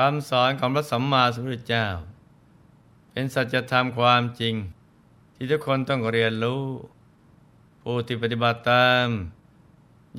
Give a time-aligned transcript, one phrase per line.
[0.00, 1.86] คำสอนของพระสัมมาสัมพุทธเจ้า
[3.10, 4.54] เป็นสัจธรรมความจริง
[5.34, 6.64] ที่ทุกคนต้องเรียนรู้
[7.82, 9.06] ผู้ที่ปฏิบัติตาม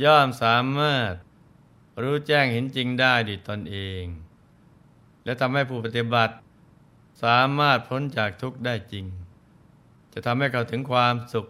[0.03, 1.11] ย่อมสามารถ
[2.01, 4.03] รู้แจ้งเห็นจริงได้ด้วยตนเอง
[5.23, 6.33] และทำให้ผู้ปฏิบัติ
[7.23, 9.05] สามารถพ้นจากทุกข์ได้จริง
[10.13, 11.47] จะทำให้เขาถึงความสุข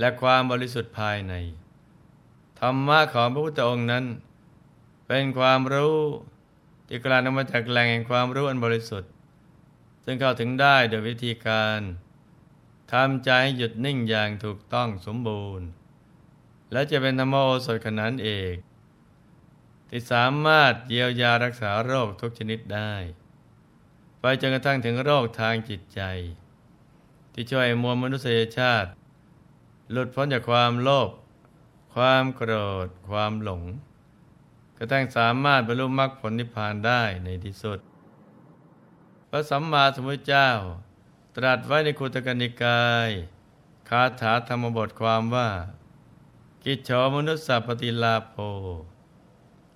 [0.00, 1.34] และความบริสุทธิ์ภายใน
[2.60, 4.04] ธรรมะของพระพุทธองค์นั้น
[5.06, 5.96] เป็นความรู้
[6.86, 9.10] ที่กลั่นออกมาจากแหล่งแห่งความรู้อันบริสุทธิ์
[10.04, 11.80] ซึ่งเข้าถึงได้โดยวิธีการ
[12.92, 15.66] ทำใจให้หยุดนิ่งอย่างถูกต้องสมบูรณ์
[16.72, 18.56] และจะเป็นธรรมโอสถขนานเอก
[19.90, 22.92] ที่สามารถเยียวยารักษาโรคทุกชนิดได้
[24.20, 26.02] ไปจนกระทั่งถึงโรคทางจิตใจ
[27.32, 28.90] ที่ช่วยมวลมนุษยชาติ
[29.90, 31.10] หลุดพ้นจากความโลภ
[31.94, 32.52] ความโกร
[32.86, 33.62] ธ ความหลง
[34.76, 37.78] กระทั่งสามารถบรรลุมรรคผลนิพพานได้ในที่สุด
[39.28, 40.48] พระสัมมาสัมพุทธเจ้า
[41.36, 43.10] ตรัสไว้ในคุตกนิกาย
[43.88, 45.50] คาถาธรรมบทความว่า
[46.64, 48.36] กิจโฉมนุสสปฏิลาโภ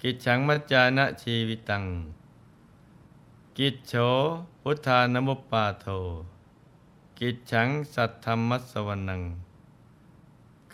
[0.03, 1.85] กิจฉังมัจจานะชีวิตัง
[3.59, 3.95] กิจโฉ
[4.63, 5.87] พุทธานมุปปาโท
[7.19, 9.23] กิจฉังสัตธรรมัสวนัง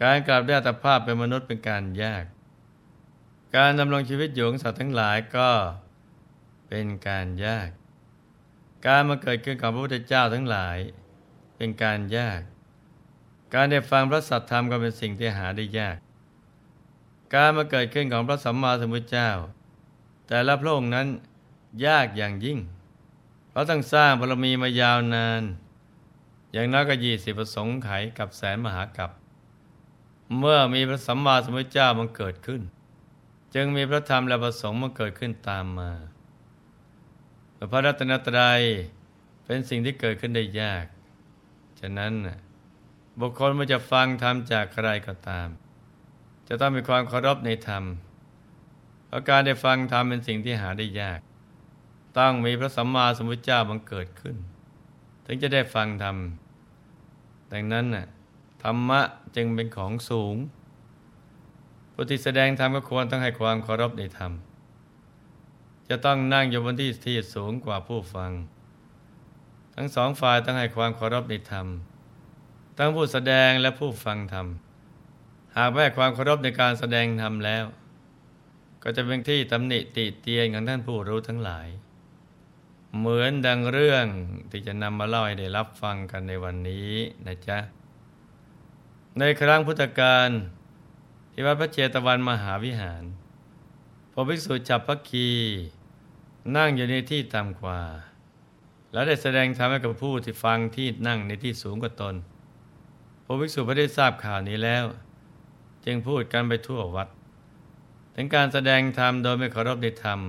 [0.00, 2.24] การกลับได้อัตภาพเป็นมนุษย์เป็นการยาก
[3.56, 5.50] การดำรงชีวิตอยู่ของสัตว์ทั้งหลายก็
[6.68, 7.68] เป็นการยาก
[8.86, 10.78] การมาเกิดขึ้นของพระพุทธเจ้าทั้งหลาย
[11.56, 12.40] เป็นการยาก
[13.54, 15.96] การได้ฟังพระสัทธรรมก็เป็นสิ่งที่หาได้ยาก
[17.34, 19.30] การมาเกิดขึ้นของพระสัมมาสัมพุทธเจ้า
[20.28, 21.06] แต่ละพระองค์นั้น
[21.86, 22.58] ยากอย่างยิ่ง
[23.50, 25.42] เพราะต้องสร้างบารมีมายาวนาน
[26.52, 29.10] อย่างน้อยก็ยี่สิบประสงค์ไขกับแสนมหากับ
[30.38, 32.62] เมื่อมีพระสัมมาสัมพุทธเจ้ามันเกิดขึ้น
[33.54, 35.90] จึงมีพระธรรมและประสงค์มาเกิดขึ้นตามมา
[37.72, 38.60] พระรัตนตรัย
[39.44, 40.86] เป็นสิ่งที่เกิดขึ้นได้ยาก
[41.80, 42.12] ฉะนั้น
[43.20, 45.48] บุคคลเมื่อจะฟังธรรมจากใครก็ตาม
[46.48, 47.84] จะต้องมีความเคารพในธรรม
[49.06, 51.20] เพราะการได้ฟังธรรมเป็นสิ่งที่หาได้ยาก
[52.18, 54.36] ต้องมีพระสัมมาสัมพุทธเจ้าบังเกิดขึ้น
[55.26, 56.16] ถึงจะได้ฟังธรรม
[57.52, 57.86] ดังนั้น
[58.62, 59.00] ธรรมะ
[59.36, 60.36] จึงเป็นของสูง
[61.94, 64.32] ผู้ที่แสดงธรรมก็ควรต้องให้ความเคารพในธรรม
[65.88, 68.30] จะต้องนั่งอยู่บนที่ที่สูงกว่าผู้ฟัง
[69.74, 71.66] ทั้งสองฝ่ายต้องให้ความเคารพในธรรม
[72.78, 74.46] ทั้งผู้แสดงและผู้ฟังธรรม
[75.56, 77.64] หากไม่ให้ความเคารพในการแสดงธรรมแล้ว
[78.82, 81.68] ก็จะเป็นที่ตำหนิติเตียนของท่านผู้รู้ทั้งหลาย
[82.98, 84.06] เหมือนดังเรื่อง
[84.50, 86.90] ที่จะนำมาเล่าให้ได้รับฟังกันในวันนี้
[87.26, 87.58] นะจ๊ะ
[89.18, 90.30] ในครั้งพุทธกาล
[91.36, 93.04] ที่วัดพระเจตวันมหาวิหาร
[94.12, 95.28] พอภิกษุจับพระคี
[96.56, 97.80] นั่งอยู่ในที่ต่ำกว่า
[98.92, 102.14] แล้วได้แสดงธรรมให้กับผู้ที่ฟังที่นั่งในที่สูงกว่าตน
[103.24, 104.84] พอภิกษุพอได้ทราบข่าวนี้แล้ว
[105.84, 107.08] จึงพูดกันไปทั่ววัด
[108.14, 110.20] ถึงการแสดงธรรมโดยไม่เคารพในธรรม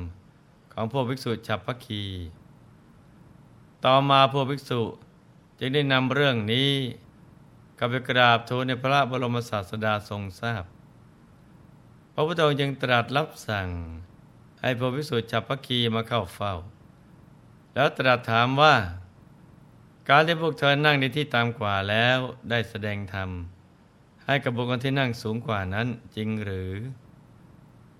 [0.74, 2.04] ของพวกภิกษุฉับพระคี
[3.86, 4.82] ต่อมาพวกภิกษุ
[5.60, 6.72] จึงได้นำเรื่องนี้
[7.78, 10.64] กลับไปกราบทูลในพระบรมศาสดาทรงทราบ
[12.18, 13.70] พระพุทธองค์ยังตรัสรับสั่ง
[14.62, 16.54] ให้พระภิกษุฉับพัคีมาเข้าเฝ้า
[17.74, 18.76] แล้วตรัสถามว่า
[20.10, 22.18] การที่พวกเธอนั่งในที่ตามกว่าแล้ว
[22.50, 23.30] ได้แสดงธรรม
[24.26, 26.72] ให้กับบุคคลที่นั่งสูงกว่านั้นจริงหรือ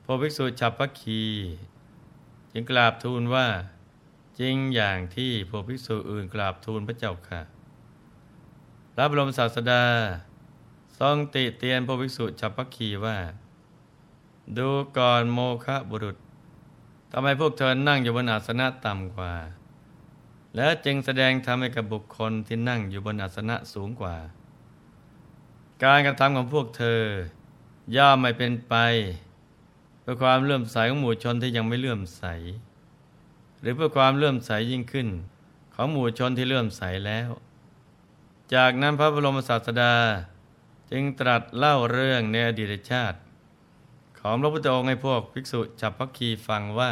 [0.04, 1.24] พระภิกษุฉับพัคี
[2.52, 3.48] จึงกราบทูลว่า
[4.40, 7.42] จริงอย่างที่พระภิกษุอื่นกราบทูลพระเจ้าค่ะ
[9.00, 9.84] รับรมศาสดา
[11.00, 13.18] ทรงติเตียนพระภิกษุฉับพัคีว่า
[14.58, 16.18] ดูก่อนโมคะบุรุษ
[17.12, 19.34] ทำไมพวกเธอนั่งอยู่บนอาสนะต่ำกว่า
[20.56, 24.16] และจึงแสดงทำให้กับบุคคลที่นั่งอยู่บนอาสนะสูงกว่า
[25.84, 27.02] การกระทำของพวกเธอ
[27.96, 28.76] ย่อมไม่เป็นไป
[30.02, 32.24] เพื่อความเลื่อมใสของหมู่ชนที่ยังไม่เลื่อมใส
[33.60, 35.08] หรือเพื่อความเลื่อมใสยิ่งขึ้น
[35.76, 37.30] ของหมู่ชนที่เลื่อมใสแล้ว
[38.54, 39.96] จากนั้นพระบรมศาสดา
[40.92, 43.18] จึงตรัสเล่าเรื่องในอดีตชาติ
[44.28, 46.92] ของพระพุทธองค์ให้พวกภิกษุจับพักคีฟังว่า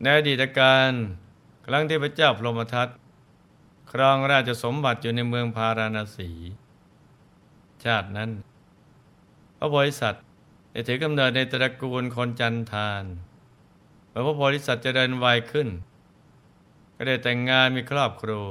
[0.00, 0.90] ในอดีตการ
[1.66, 2.88] ครั้งที่พระเจ้าพรหมทัต
[3.92, 6.30] ครองราชสมบัติอยู่ในเมืองพาราณสี
[7.84, 8.30] ชาตินั้น
[9.58, 10.24] พระโพธิสัตว์
[10.72, 13.04] ได้ถือกำเนิดในตระกูลคนจันทาน
[14.08, 15.68] เมื่อพระโพธิสัตว์เจริญวัยขึ้น
[16.94, 18.50] ก็ได้แต่งงานมีครอบครัว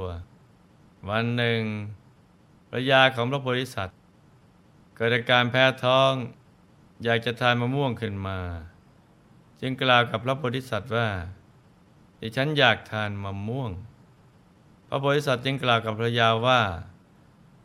[1.08, 1.60] วันหนึ่ง
[2.70, 3.98] ภรยาของพระโพธิสัตว์
[4.96, 6.12] เกิดอาการแพ้ท้อง
[7.04, 8.38] อยากจะทานมะม่วงขึ้นมา
[9.60, 11.08] จึงกล่าวกับพระโพธิสัตว์ว่า
[12.20, 13.70] ดิฉันอยากทานมะม่วง
[14.88, 16.60] พระโพธิสัตว์จึงกล่าวกับภรรยาว่า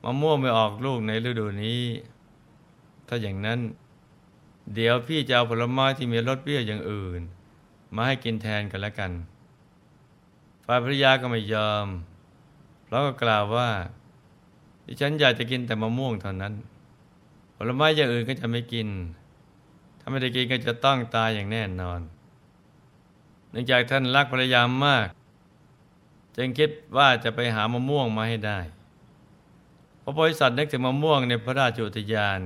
[0.03, 1.81] มะม่วงไม่ออกลูกในฤดูนี้
[3.07, 3.59] ถ้าอย่างนั้น
[4.75, 7.21] เดี๋ยวพี่จะเอาผลไม้ที่มีรสเปรี้ยวอย่างอื่น
[7.95, 9.11] มาให้กินแทนกันแล้วกัน
[10.65, 11.87] ฝ่ายภรรยาก็ไม่ยอม
[12.85, 13.69] เพราะก็กล่าวว่า
[14.85, 16.53] ดิฉันอยากจะกินแต่มะม่วงเท่านั้น
[17.55, 18.87] ผลไม้อย่างอื่นก็จะไม่กิน
[20.05, 21.99] ถ้าไม่ได้กินก็จะต้องตายอย่างแน่นอน
[23.51, 25.07] เนื่องจากท่านรักภรรยามาก
[26.35, 28.59] จึงคิดว่าจะไปหามะม่วงมาให้ได้
[30.01, 32.39] พระโพธิสัตว์นึกถึงมะม่วงในพระราชอุทยาน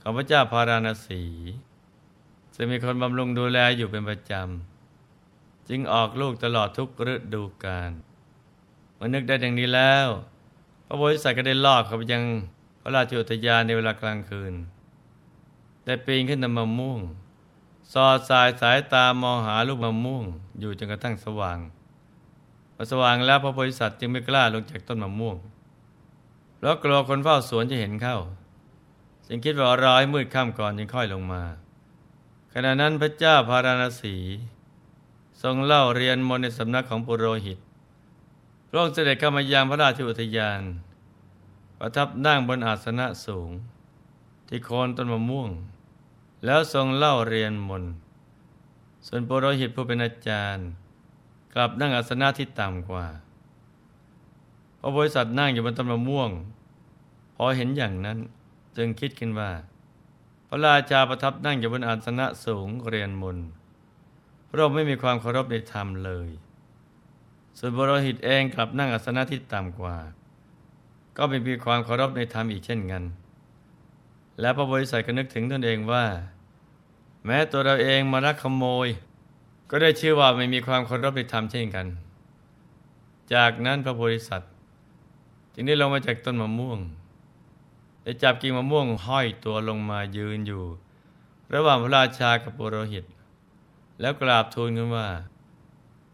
[0.00, 1.22] ของพระเจ้าพาราณสี
[2.54, 7.90] ซึ่งมีคนบำรุงดูแลอยู่เป็นประจำ จึงออกลูกตลอดทุกฤดูกาล
[8.94, 10.06] เมื่อนึกได้ดังนี้แล้ว
[10.86, 12.24] พระโพธิสัตว์ก็ได้ลอกเข้าไปยัง
[12.82, 14.54] พระราชอุทยานในเวลากลางคืน
[15.84, 17.00] ได้ปีนขึ้นนำมะม่วง
[17.92, 20.24] สอดสายสายตามองหาลูกมะม่วง
[20.60, 21.58] อยู่จนกระทั่งสว่าง
[22.74, 25.36] พอสว่างแล้วพระโพธิสัตว์จึงไม่กล้าลงจากต้นมะม่วง
[26.60, 28.18] แล้วกลัวคนเฝ้าสวนจะเห็นเข้า
[29.26, 31.42] จึงคิดว่ารอให้มืดค่ำก่อนจึงค่อยลงมา
[32.52, 34.16] ขณะนั้นพระเจ้าพาราณสี
[35.42, 37.58] ทรงเล่าเรียนมนในสำนักของปุโรหิต
[38.68, 40.60] พระองค์เสด็จเข้ามายังพระราชอุทยาน
[41.78, 43.50] ประทับนั่งบนอาสนะสูง
[44.48, 45.50] ที่โคนต้นมะม่วง
[46.44, 47.84] แล้วทรงเล่าเรียนมน
[49.06, 50.68] ส่วนปุโรหิตผู้เป็นอาจารย์
[51.54, 53.06] กลับนั่งอาสนะที่ต่ำกว่า
[54.78, 56.30] พอบริษัทนั่งอยู่บนต้นมะม่วง
[57.36, 58.18] พอเห็นอย่างนั้น
[58.76, 59.50] จึงคิดขึ้นว่า
[60.48, 63.38] พระราชาประทับนั่งอยู่บนอาสนะสูงเรียนมน
[64.48, 66.28] พระองค์ไม่มีความเคารพในธรรมเลย
[67.58, 69.96] ส่วนบรหิตเองกลับนั่งอาสนะที่ต่ำกว่า
[71.16, 73.02] ก็ไม่มีความเคารพในธรรมอีกเช่นกัน
[74.40, 76.04] และพระบริษัทก็นึกถึงตนเองว่า
[77.24, 78.88] แม้ตัวเราเองมารักขโมย
[79.70, 81.86] ก็ได้ชื่อว่าไม่มีความเคารพในธรรมเช่นกัน
[83.34, 84.42] จากนั้นพระบริษัท
[85.54, 86.80] จึงได้ลงมาจากต้นมะม่วง
[88.02, 90.64] ได้จับกิ่งมะม่วงห้อยตัวลงมายืนอยู่
[91.54, 93.04] ระหว่างพระราชากับปุโรหิต
[94.00, 95.08] แล้วกราบทูลกันว่า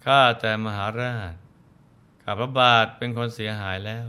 [0.04, 1.34] ข้าแต่มหาราช
[2.22, 4.08] ข้าพระบาทเป็นคนเสียหายแล้ว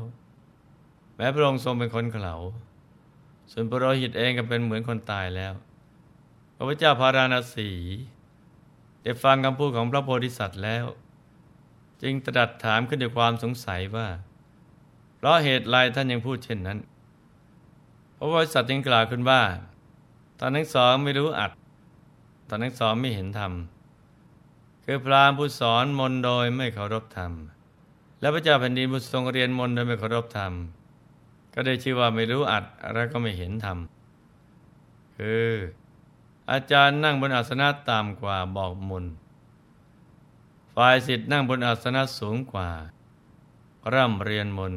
[1.15, 2.35] แม้พระองค์ทรงเป็นคนเขลา
[3.51, 5.53] ส่วนปุโรหิตเองก็เป็นเหมือนคนตายแล้ว
[6.55, 7.69] พระพุทธเจ้าพาราณสี
[9.03, 10.85] ได้ฟังคำพูดของพระโพธิสัตว์แล้ว
[12.01, 14.07] จึงตรัสถามขึ้นด้วยความสงสัยว่า
[15.17, 16.79] เพราะเหตุไรท่านยังพูดเช่นนั้น
[18.17, 19.41] พราะว่าสัตว์ยังกล่าวขึ้นว่า
[20.39, 21.51] ตอนทั้งสองไม่รู้อัด
[22.49, 23.51] ตอนทั้งสองไม่เห็นธรรม
[24.85, 27.31] คือพราหมณ์ผู้สอนมนโดยไม่เคารพธรรม
[28.19, 30.51] และพระเจ้าแผ่นดินผู้ทรงเรียนมนโดยไม่เคารพธรรม
[31.53, 33.77] ก็ได้ชื่อว่าไม่รู้อัดและก็ไม่เห็นธรรม
[35.17, 35.49] คือ
[36.51, 39.05] อาจารย์นั่งบนอาสนะต่ำกว่าบอกมุน
[40.75, 42.69] ฝ่ายสิทธิ์นั่งบนอาสนะสูงกว่า
[43.93, 44.73] ร่ำเรียนมน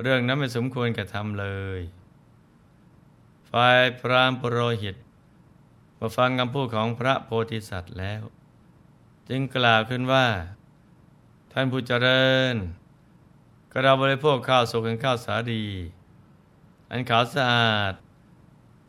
[0.00, 1.46] เรื่องนั้นไม่สมควรกระทำเล
[1.78, 1.80] ย
[3.50, 4.96] ฝ่ายพรามปรหิต
[5.98, 8.22] มาฟังคำพูดของพระโพธิสัตว์แล้ว
[9.28, 10.26] จึงกล่าวขึ้นว่า
[11.52, 12.54] ท่านผู้เจริญ
[13.70, 15.64] ก็เราบริโภคข้าวสุกกันข้าวสาดี
[16.90, 17.94] อันขาวสะอาด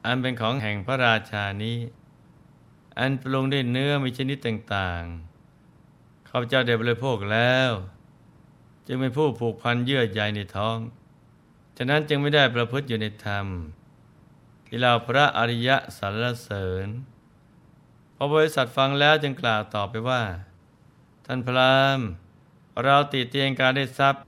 [0.05, 1.77] อันเป็นของแห่งพระราชานี้
[2.99, 7.71] อันปรุงด้วยเนื้อมีชนิดต่างๆ ข้าพเจ้าได้บริโภคแล้ว
[8.87, 10.77] จึงเป็นผู้ผูกพันเยื่อใยในท้อง
[11.77, 13.45] ฉะนั้นจึงไม่ได้ประพฤติอยู่ในธรรม
[14.67, 16.87] ที่เราพระอริยะสรรเสริญ
[18.15, 20.23] พอบริษัทฟังแล้วจึงกล่าวตอบไปว่า
[21.25, 21.99] ท่านพราม
[22.83, 24.23] เราติเตียงการได้ทรัพย์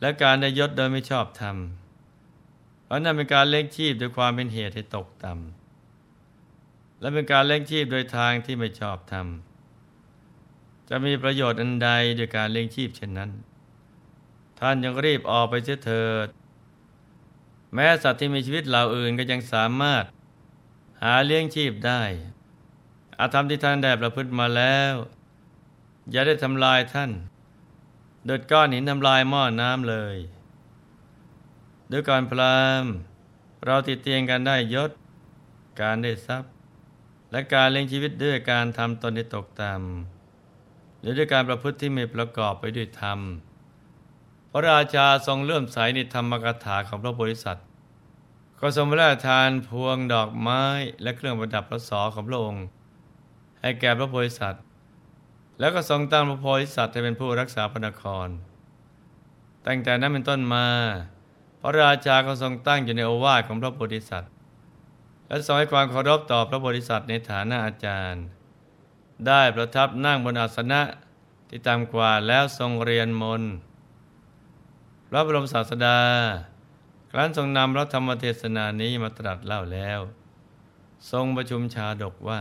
[0.00, 1.56] และการได้ยศโดยไม่ชอบธรรม
[2.84, 9.26] เพราะนั่นเป็นการเลี้ยงชีพโดยความเป็นเหตุให้ตกต่ำและเป็นการเลี้ยงชีพโดยทางที่ไม่ชอบธรรม
[10.88, 13.30] จะมีประโยชน์อันใดโดยการเลี้ยงชีพเช่นนั้น
[14.60, 16.28] ท่านยังรีบออกไปเสียเถิด
[17.74, 20.04] แม้สัตว์ที่มีชีวิตเหล่าอื่นก็ยังสามารถ
[21.02, 22.02] หาเลี้ยงชีพได้
[23.18, 24.94] อาธรรมที่ท่านได้ประพฤติมาแล้ว
[26.10, 27.10] อย่าได้ทำลายท่าน
[28.28, 30.16] ดดก้อนหินทำลายหม้อน้ำเลย
[31.90, 32.84] ด้วยการพราม
[33.64, 34.90] เราติดเตียงกันได้ยศ
[35.80, 36.52] การได้ทรัพย์
[37.30, 43.18] และการเลี้ยงชีวิตด้วยการทำตนให้ตกต่ำหรือด้วยการประพฤติที่ไม่ประกอบไปด้วยธรรม
[44.50, 47.66] พระราชาทรงเลื่อมใสในธรรมกถาของพระโพธิสัตว์
[48.60, 50.62] ก็ทรงพระราชทานพวงดอกไม้
[51.02, 52.64] และเครื่องประดับพระศอของพระองค์
[53.60, 54.62] ให้แก่พระโพธิสัตว์
[55.60, 58.28] แล้วก็ทรงตั้งพระโพธิสัตว์ให้เป็นผู้รักษาพระนคร
[59.66, 60.66] ตั้งแต่นั้นเป็นต้นมา
[61.60, 64.32] พระราชาก็ทรงตั้งอยู่ในโอวาทของพระโพธิสัตว์
[65.26, 68.24] และทรงให้ความเคารพต่อพระโพธิสัตว์ในฐานะอาจารย์
[69.26, 70.80] ได้ประทับนั่งบนอาสนะ
[71.48, 73.42] ที่ต่ำกว่าแล้วทรงเรียนมน
[75.08, 75.98] พระบรมศาสดา
[77.10, 80.00] ครั้นทรงนำพระธรรมเทศนานี้มาตรัสเล่าแล้ว
[81.10, 82.40] ทรงประชุมชาดกว่า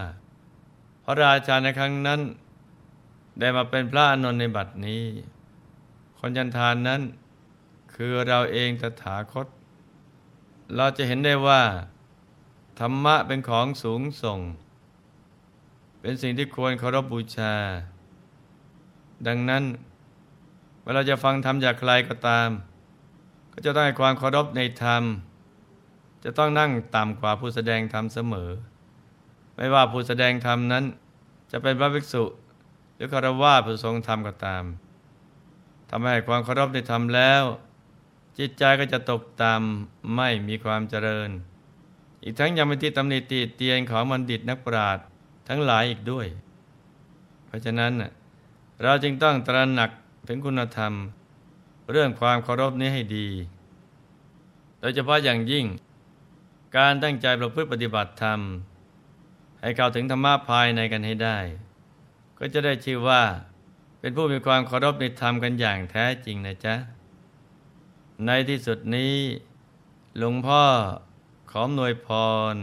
[1.04, 2.22] พระราชาในครั้งนั้น
[3.40, 5.04] ได้มาเป็นพระอนนท์ในบัดนี้
[6.20, 7.02] คนยันทานนั้น
[7.94, 9.48] คือเราเองตถาคต
[10.76, 11.62] เราจะเห็นได้ว่า
[12.80, 14.40] ธรรมะเป็นของสูงส่ง
[16.02, 17.54] เป็นสิ่งที่ควรเคารพบบูชา
[19.28, 19.64] ดังนั้น
[20.84, 22.50] เวลาจะฟังธรรมจากใครก็ตาม
[23.54, 25.04] ก็จะต้องให้ความเคารพในธรรม
[26.24, 28.50] จะต้องนั่งต่ำกว่าผู้แสดงธรรมเสมอ
[29.56, 30.84] ไม่ว่าผู้แสดงธรรมนั้น
[31.52, 32.24] จะเป็นพระภิกษุ
[33.00, 34.64] รือคารวะผู้ทรงธรรมก็ตาม
[35.90, 37.44] ทำให้ความเคารพในธรรมแล้ว
[38.38, 41.30] จิตใจก็จะตกต่ำไม่มีความเจริญ
[42.24, 45.06] อีกทั้งยังเป็นที่ตำหนิติเตียนของบัณฑิตนักปราชญ์
[45.48, 46.28] ทั้งหลายอีกด้วย
[47.46, 47.94] เพราะฉะนั้น
[48.84, 49.90] เราจึงต้องตระหนัก
[50.28, 50.94] ถึงคุณธรรม
[51.92, 53.28] เรื่องความเคารพนี้ให้ดี
[54.80, 55.66] โดยเฉพาะอย่างยิ่ง
[56.78, 58.40] การตั้งใจประพฤติปฏิบัติธรรม
[59.62, 61.38] ให้เข้าถึงธรรมะภายในกันให้ได้
[62.40, 63.22] ก็จะได้ชื่อว่า
[64.00, 66.76] เป็นผู้มีความเคารพในธรรมกันอย่างแท้จริงนะจ๊ะ
[68.26, 69.16] ในที่สุดนี้
[70.18, 70.64] หลวงพ่อ
[71.52, 72.08] ขออำนวยพ
[72.54, 72.56] ร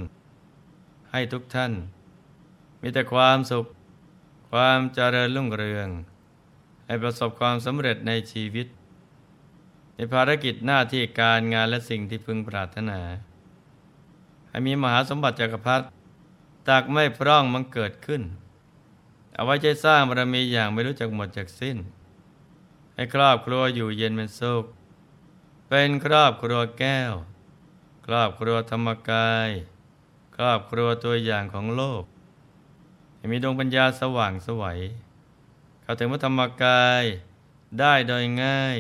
[1.10, 1.72] ให้ทุกท่าน
[2.80, 3.66] มีแต่ความสุข
[4.50, 5.88] ความเจริญรุ่งเรือง
[6.86, 8.66] ให้ประสบความสำเร็จในชีวิต
[9.94, 13.00] ในภารกิจหน้าที่การงานและสิ่งที่พึงปรารถนา
[14.48, 15.84] ให้มีมหาสมบัติจักรพรรดิ
[16.68, 18.22] ตากไม่พร่องมันเกิดขึ้น
[19.36, 21.76] เอาไว้ใจสร้างบารมีอย่างไม่รู้จักหมดจากสิ้น
[22.94, 24.64] ให้ครอบครัวอยู่เย็นเป็นสุข
[25.68, 27.12] เป็นครอบครัวแก้ว
[28.06, 29.50] ครอบครัวธรรมกาย
[30.36, 32.04] ครอบครัวตัวอย่างของโลก
[33.16, 34.80] ให้มีดวงปัญญาสว่างสวัย
[35.82, 37.02] เข้าถึงพระธรรมกาย
[37.78, 38.76] ได้โดยง่าย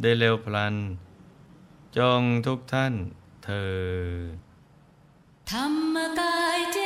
[0.00, 0.74] ได้เร็วพลัน
[1.96, 2.94] จงทุกท่าน
[3.44, 3.78] เธอ
[5.50, 6.78] ธรรมกายเจ